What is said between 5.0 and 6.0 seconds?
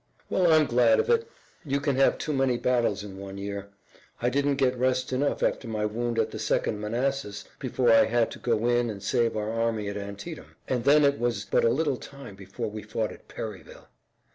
enough after my